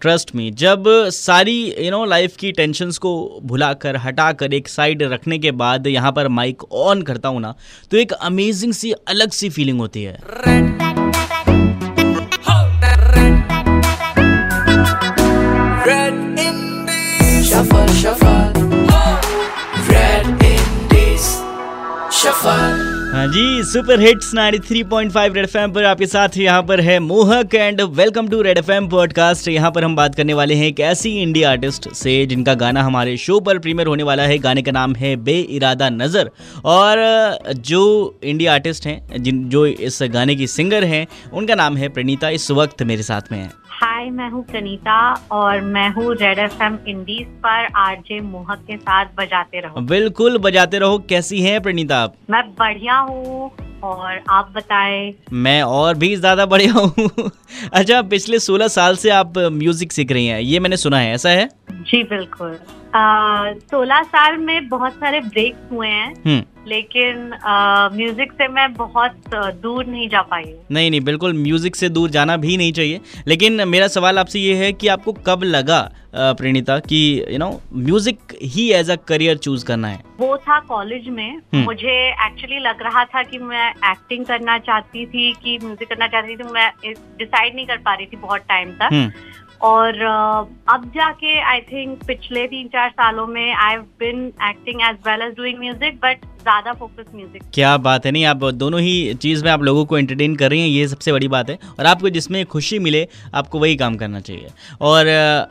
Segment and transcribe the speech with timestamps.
[0.00, 4.68] Trust में जब सारी यू नो लाइफ की टेंशन्स को भुला कर हटा कर एक
[4.68, 7.54] साइड रखने के बाद यहाँ पर माइक ऑन करता हूँ ना
[7.90, 10.18] तो एक अमेजिंग सी, अलग सी फीलिंग होती है।
[23.58, 28.28] जी सुपर हिट्स 93.5 रेड एफएम पर आपके साथ यहाँ पर है Mohak and welcome
[28.28, 31.88] to Red FM podcast यहाँ पर हम बात करने वाले हैं एक ऐसी इंडी आर्टिस्ट
[31.92, 35.38] से जिनका गाना हमारे शो पर प्रीमियर होने वाला है। गाने का नाम है बे
[35.40, 36.30] इरादा नज़र।
[36.64, 36.98] और
[37.54, 42.28] जो इंडिया आर्टिस्ट हैं, जिन, जो इस गाने की सिंगर हैं, उनका नाम है प्रणीता।
[42.28, 44.98] इस वक्त मेरे साथ में है। हाय मैं हूँ प्रणीता
[45.32, 50.38] और मैं हूँ रेड एफ़ एम इंडीज पर आरजे मोहक के साथ बजाते रहो। बिल्कुल
[50.38, 52.14] बजाते रहो। कैसी हैं प्रणीता आप?
[52.30, 53.50] मैं बढ़िया हूँ
[53.84, 55.14] और आप बताएँ?
[55.32, 57.08] मैं और भी ज़्यादा बढ़िया हूँ।
[57.72, 61.30] अच्छा पिछले 16 साल से आप म्यूज़िक सीख रही हैं ये मैंने सुना है ऐसा
[61.30, 61.48] है?
[61.72, 62.58] जी बिल्कुल।
[63.70, 67.30] सोलह साल में बहुत सारे ब्रेक हुए हैं। हम्म। लेकिन
[67.96, 72.10] म्यूज़िक से मैं बहुत दूर नहीं जा पाई हूँ। नहीं नहीं बिल्कुल म्यूज़िक से दूर
[72.10, 75.80] जाना भी नहीं चाहिए। लेकिन मेरा सवाल आपसे ये है कि आपको कब लगा
[76.14, 76.98] प्रणीता कि
[77.30, 80.00] यू नो म्यूज़िक ही एज अ करियर चूज़ करना है?
[80.20, 81.96] वो था कॉलेज में। हम्म। मुझे
[82.26, 86.52] एक्चुअली लग रहा था कि मैं एक्टिंग करना चाहती थी कि म्यूज़िक करना चाहती थी
[86.52, 86.70] मैं
[87.18, 89.10] डिसाइड नहीं कर पा रही थी बहुत टाइम तक। हम्म।
[89.66, 90.02] और
[90.68, 95.22] अब जाके आई थिंक पिछले तीन चार सालों में I have been acting as well
[95.22, 98.10] as doing music but ज़्यादा फोकस म्यूज़िक क्या बात है?
[98.12, 101.12] नहीं आप दोनों ही चीज़ में आप लोगों को एंटरटेन कर रही हैं ये सबसे
[101.12, 104.48] बड़ी बात है। और आपको जिसमें खुशी मिले आपको वही काम करना चाहिए।
[104.82, 105.08] और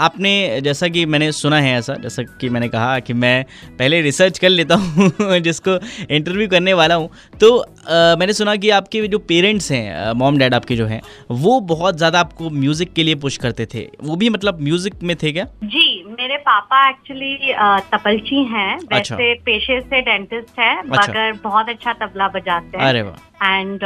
[0.00, 3.44] आपने जैसा कि मैंने सुना है ऐसा जैसा कि मैंने कहा कि मैं
[3.78, 5.10] पहले रिसर्च कर लेता हूँ
[5.40, 5.78] जिसको
[6.10, 7.08] इंटरव्यू करने वाला हूँ।
[7.40, 11.00] तो अ, मैंने सुना कि आपके जो पेरेंट्स हैं मॉम डैड आपके जो हैं
[11.42, 15.16] वो बहुत ज़्यादा आपको म्यूज़िक के लिए पुश करते थे। वो भी मतलब म्यूज़िक में
[15.22, 15.44] थे क्या?
[15.64, 17.52] जी मेरे पापा एक्चुअली
[17.92, 23.48] तपलची हैं। अच्छा। पेशे से डेंटिस्ट हैं। मगर बहुत अच्छा तबला बजाते हैं। अरे वाह।
[23.58, 23.84] And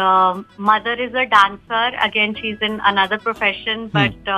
[0.60, 4.30] mother is a dancer again she is in another profession but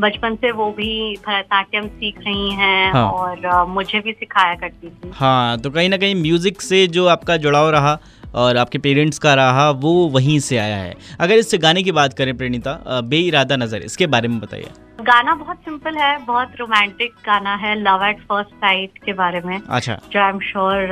[0.00, 0.92] बचपन से वो भी
[1.26, 5.88] भरतनाट्यम सीख रही हैं हाँ। और uh, मुझे भी सिखाया करती थी। हाँ तो कहीं
[5.88, 7.98] ना कहीं म्यूज़िक से जो आपका जुड़ाव रहा
[8.34, 12.14] और आपके पेरेंट्स का रहा वो वहीं से आया है। अगर इस गाने की बात
[12.14, 14.70] करें प्रणीता अ, बेइरादा नज़र इसके बारे में बताइए।
[15.00, 19.58] गाना बहुत सिंपल है बहुत रोमांटिक गाना है लव एट फ़र्स्ट साइट के बारे में
[19.68, 20.88] अच्छा। जो आई एम श्योर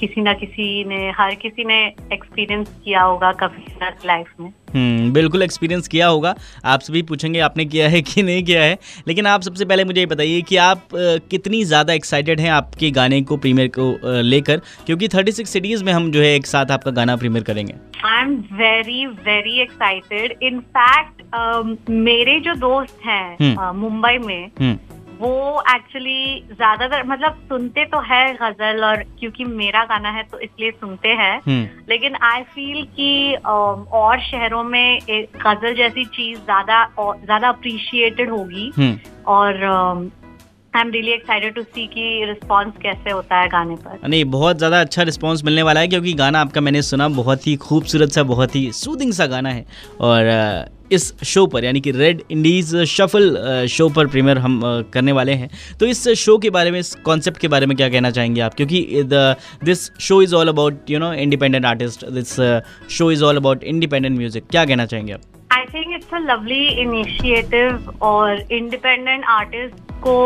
[0.00, 1.76] किसी ना किसी ने हर किसी ने
[2.12, 3.64] एक्सपीरियंस किया होगा कभी
[4.06, 8.42] लाइफ में। हम्म बिल्कुल एक्सपीरियंस किया होगा। आपसे भी पूछेंगे आपने किया है कि नहीं
[8.44, 8.78] किया है?
[9.08, 13.20] लेकिन आप सबसे पहले मुझे ये बताइए कि आप कितनी ज़्यादा एक्साइटेड हैं आपके गाने
[13.22, 14.60] को प्रीमियर को अ, लेकर?
[14.86, 17.74] क्योंकि 36 सिटीज़ में हम जो है एक साथ आपका गाना प्रीमियर करेंगे।
[18.12, 24.78] I am very very excited in fact मेरे जो दोस्त हैं हम्म। uh, मुंबई में हम्म।
[25.18, 30.70] वो एक्चुअली ज़्यादातर मतलब सुनते तो है गज़ल और क्योंकि मेरा गाना है तो इसलिए
[30.70, 34.98] सुनते हैं। हम्म। लेकिन आई फील कि और शहरों में
[35.46, 38.96] गज़ल जैसी चीज़ ज़्यादा ज़्यादा अप्रिशिएटेड होगी।
[39.26, 39.64] और
[40.74, 44.58] I am really excited to see कि रिस्पॉन्स कैसे होता है गाने पर। नहीं बहुत
[44.58, 48.22] ज़्यादा अच्छा रिस्पांस मिलने वाला है क्योंकि गाना आपका मैंने सुना बहुत ही खूबसूरत सा
[48.22, 49.64] बहुत ही सूदिंग सा गाना है।
[50.00, 54.60] और इस शो पर यानी कि रेड इंडीज शफल शो पर प्रीमियर हम
[54.94, 55.50] करने वाले हैं।
[55.80, 58.54] तो इस शो के बारे में इस कॉन्सेप्ट के बारे में क्या कहना चाहेंगे आप?
[58.54, 59.02] क्योंकि
[59.64, 62.34] this show is all about you know independent artist this
[62.90, 65.20] show is all about independent music क्या कहना चाहेंगे आप?
[65.52, 70.16] I think it's a lovely initiative और इंडिपेंडेंट आर्टिस्ट को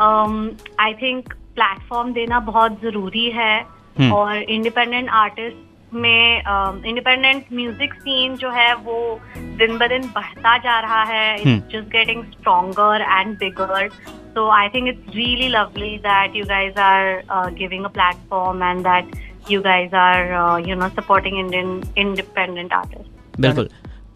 [0.00, 3.64] आई थिंक प्लेटफॉर्म देना बहुत ज़रूरी है
[3.96, 4.12] hmm.
[4.12, 6.42] और इंडिपेंडेंट आर्टिस्ट में
[6.86, 8.98] इंडिपेंडेंट म्यूज़िक सीन जो है वो
[9.36, 13.88] दिन ब दिन बढ़ता जा रहा है। It's just getting stronger and bigger
[14.34, 19.16] so I think it's really lovely that you guys are giving a platform and that
[19.50, 23.68] you guys are you know supporting Indian independent artist बिल्कुल।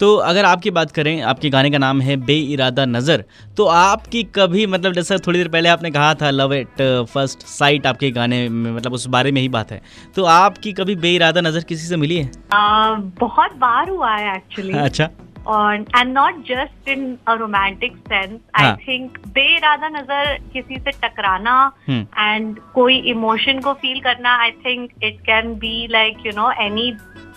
[0.05, 3.25] तो अगर आपकी बात करें आपके गाने का नाम है बे इरादा नज़र
[3.57, 7.87] तो आपकी कभी मतलब जैसा थोड़ी देर पहले आपने कहा था लव एट फ़र्स्ट साइट
[7.87, 9.81] आपके गाने में मतलब उस बारे में ही बात है।
[10.17, 12.31] तो आपकी कभी बे इरादा नज़र किसी से मिली है?
[12.31, 15.09] uh, बहुत बार हुआ है एक्चुअली अच्छा।
[15.47, 18.73] और and not just in a romantic sense I.
[18.85, 21.57] Think बेइरादा नज़र किसी से टकराना
[21.89, 26.51] हम्म। एंड कोई इमोशन को फील करना I think it can be like you know
[26.63, 26.89] any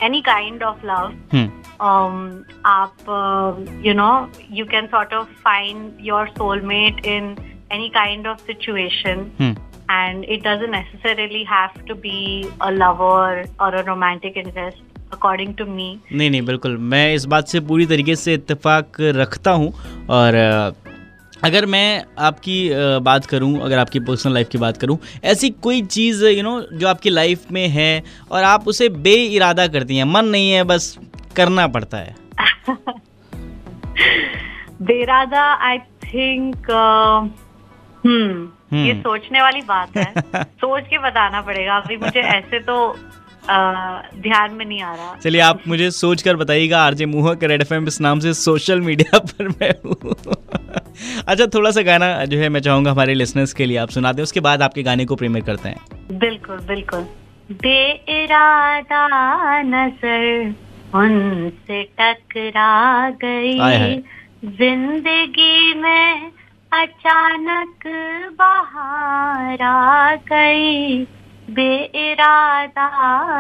[0.04, 1.14] any kind of love
[1.80, 2.16] um,
[2.66, 4.12] आप you know
[4.52, 7.36] you can sort of find your soulmate in
[7.76, 9.24] any kind of situation.
[9.40, 9.56] Hmm
[9.90, 14.82] and it doesn't necessarily have to be a lover or a romantic interest
[15.12, 15.88] according to me.
[16.14, 19.72] नहीं नहीं बिल्कुल। मैं इस बात से पूरी तरीके से इत्तेफाक रखता हूँ।
[20.10, 20.36] और
[21.44, 22.58] अगर मैं आपकी
[23.04, 26.88] बात करूँ अगर आपकी पर्सनल लाइफ की बात करूँ ऐसी कोई चीज़ यू नो जो
[26.88, 30.98] आपकी लाइफ में है और आप उसे बे इरादा करती हैं मन नहीं है बस
[31.38, 32.16] करना पड़ता है।
[34.82, 36.72] बेरादा आई थिंक
[38.04, 42.76] हम्म ये हम्म। सोचने वाली बात है। सोच के बताना पड़ेगा। अभी मुझे ऐसे तो
[43.50, 47.74] ध्यान में नहीं आ रहा। चलिए आप मुझे सोच कर बताइएगा आरजे मोहक रेड एफ़
[47.74, 49.96] इस नाम से सोशल मीडिया पर मैं हूँ।
[51.28, 54.24] अच्छा थोड़ा सा गाना जो है मैं चाहूँगा हमारे लिसनर्स के लिए आप सुना दें
[54.24, 57.06] उसके बाद आपके गाने को प्रीमियर करते हैं। बिल्कुल बिल्कुल।
[57.52, 59.02] बेइरादा
[59.62, 60.54] नज़र
[60.96, 63.58] उनसे टकरा गई।
[64.46, 66.32] ज़िंदगी में
[66.72, 67.88] अचानक
[68.40, 71.06] बाहर आ गई
[71.48, 72.90] बेइरादा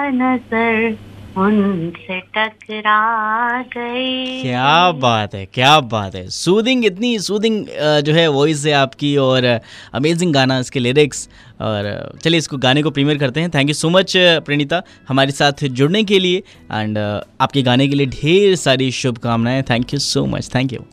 [0.09, 0.97] नज़र
[1.37, 7.65] उनसे टकरा गई। क्या बात है, क्या बात है। सूदिंग इतनी सूदिंग
[8.05, 11.27] जो है वॉइस है आपकी और अमेजिंग गाना इसके लिरिक्स
[11.61, 15.63] और चलिए इसको गाने को प्रीमियर करते हैं। Thank you so much Pranita, हमारे साथ
[15.71, 16.43] जुड़ने के लिए।
[16.73, 20.85] एंड आपके गाने के लिए ढेर सारी शुभकामनाएँ। Thank you so much thank you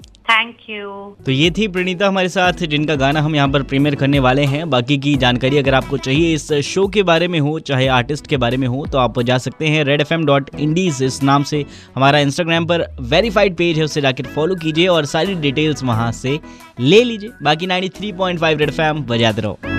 [1.24, 4.68] तो ये थी प्रणीता हमारे साथ, जिनका गाना हम यहाँ पर प्रीमियर करने वाले हैं।
[4.70, 8.36] बाकी की जानकारी अगर आपको चाहिए इस शो के बारे में हो, चाहे आर्टिस्ट के
[8.36, 11.42] बारे में हो तो आप जा सकते हैं Red F dot dot Indies इस नाम
[11.42, 11.64] से।
[11.96, 16.38] हमारा इंस्टाग्राम पर वेरीफाइड पेज है, उसे जाकर फॉलो कीजिए और सारी डिटेल्स वहाँ से
[16.80, 19.73] ले लीजिए। बाकी 93.5 रेड एफ़ एम बजाते रहो।